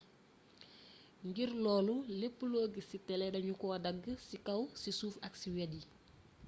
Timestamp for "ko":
3.61-3.67